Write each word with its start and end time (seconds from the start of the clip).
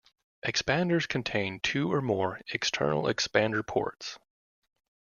Expanders 0.43 1.07
contain 1.07 1.59
two 1.59 1.93
or 1.93 2.01
more 2.01 2.41
external 2.47 3.03
expander-ports. 3.03 4.17